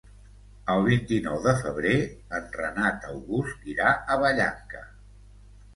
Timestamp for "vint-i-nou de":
0.87-1.53